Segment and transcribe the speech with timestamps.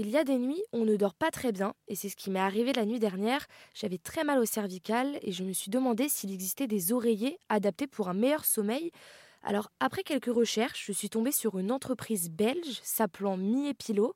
[0.00, 2.14] Il y a des nuits où on ne dort pas très bien, et c'est ce
[2.14, 3.44] qui m'est arrivé la nuit dernière.
[3.74, 7.88] J'avais très mal au cervical et je me suis demandé s'il existait des oreillers adaptés
[7.88, 8.92] pour un meilleur sommeil.
[9.42, 14.14] Alors, après quelques recherches, je suis tombée sur une entreprise belge s'appelant Millet Pilot.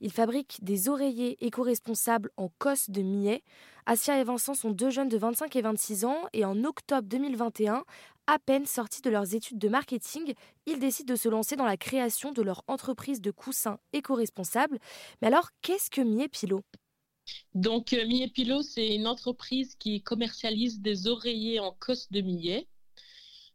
[0.00, 3.42] Ils fabriquent des oreillers éco-responsables en cosse de millet.
[3.86, 7.84] Asia et Vincent sont deux jeunes de 25 et 26 ans et en octobre 2021,
[8.26, 10.32] à peine sortis de leurs études de marketing,
[10.66, 14.78] ils décident de se lancer dans la création de leur entreprise de coussins éco-responsables.
[15.20, 16.62] Mais alors, qu'est-ce que Millet Pilot
[17.54, 22.68] donc, euh, Millet Pilot, c'est une entreprise qui commercialise des oreillers en cosse de millet.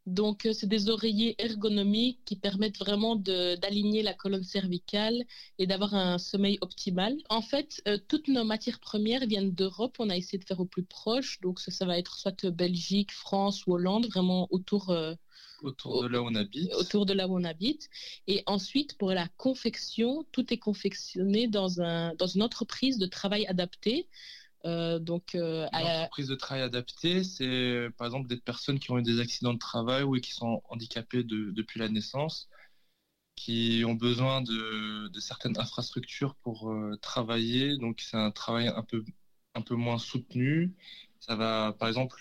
[0.10, 5.24] Donc, euh, c'est des oreillers ergonomiques qui permettent vraiment d'aligner la colonne cervicale
[5.60, 7.16] et d'avoir un sommeil optimal.
[7.30, 9.98] En fait, euh, toutes nos matières premières viennent d'Europe.
[10.00, 11.40] On a essayé de faire au plus proche.
[11.42, 14.90] Donc, ça, va être soit Belgique, France ou Hollande, vraiment autour.
[14.90, 15.14] Euh,
[15.62, 16.74] autour de là où on habite.
[16.74, 17.88] Autour de là où on habite.
[18.26, 23.46] Et ensuite, pour la confection, tout est confectionné dans, un, dans une entreprise de travail
[23.46, 24.08] adapté.
[24.66, 29.04] Euh, donc, euh, L'entreprise de travail adaptée, c'est par exemple des personnes qui ont eu
[29.04, 32.50] des accidents de travail ou qui sont handicapées depuis la naissance,
[33.36, 37.78] qui ont besoin de, certaines infrastructures pour euh, travailler.
[37.78, 39.04] Donc, c'est un travail un peu,
[39.56, 40.76] un peu moins soutenu.
[41.20, 42.18] Ça va, par exemple,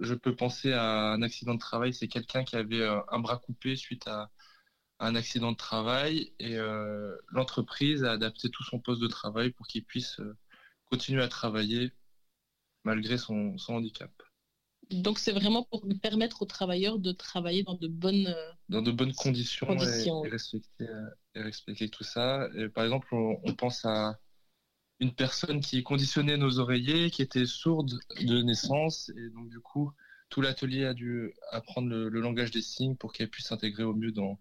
[0.00, 3.76] je peux penser à un accident de travail, c'est quelqu'un qui avait un bras coupé
[3.76, 4.30] suite à,
[5.00, 6.56] un accident de travail et
[7.32, 10.20] l'entreprise a adapté tout son poste de travail pour qu'il puisse
[10.92, 11.90] continuer à travailler
[12.84, 14.12] malgré son, handicap.
[14.90, 18.90] Donc c'est vraiment pour permettre aux travailleurs de travailler dans de bonnes, euh, dans de
[18.90, 22.46] bonnes conditions, Et, respecter, euh, et, respecter, tout ça.
[22.58, 24.20] Et par exemple, on, pense à
[25.00, 29.92] une personne qui conditionnait nos oreillers, qui était sourde de naissance, et donc du coup,
[30.28, 34.12] tout l'atelier a dû apprendre le, langage des signes pour qu'elle puisse s'intégrer au mieux
[34.12, 34.38] dans,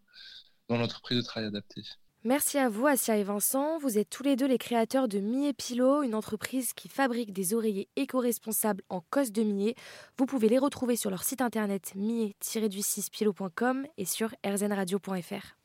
[0.67, 1.81] dans l'entreprise de travail adapté.
[2.23, 3.79] Merci à vous, Asia et Vincent.
[3.79, 7.55] Vous êtes tous les deux les créateurs de Millet Pilot, une entreprise qui fabrique des
[7.55, 9.73] oreillers éco-responsables en cosse de millet.
[10.19, 15.60] Vous pouvez les retrouver sur leur site internet millet-du6pilot.com et sur rznradio.fr.